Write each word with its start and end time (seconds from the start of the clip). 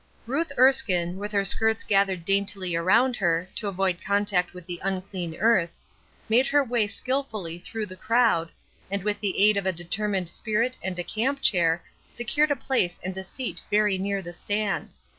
Ruth 0.25 0.51
Erskine, 0.57 1.17
with 1.17 1.31
her 1.31 1.45
skirts 1.45 1.83
gathered 1.83 2.25
daintily 2.25 2.75
around 2.75 3.15
her, 3.17 3.47
to 3.53 3.67
avoid 3.67 3.99
contact 4.03 4.51
with 4.51 4.65
the 4.65 4.81
unclean 4.83 5.35
earth, 5.35 5.69
made 6.27 6.47
her 6.47 6.63
way 6.63 6.87
skill 6.87 7.21
fully 7.21 7.59
through 7.59 7.85
the 7.85 7.95
crowd, 7.95 8.49
and 8.89 9.03
with 9.03 9.19
the 9.19 9.37
aid 9.37 9.57
of 9.57 9.67
a 9.67 9.71
determined 9.71 10.27
spirit 10.27 10.75
and 10.83 10.97
a 10.97 11.03
camp 11.03 11.39
chair 11.43 11.83
secured 12.09 12.49
a 12.49 12.55
place 12.55 12.99
and 13.05 13.15
a 13.15 13.23
seat 13.23 13.61
very 13.69 13.99
near 13.99 14.23
the 14.23 14.33
stand. 14.33 14.95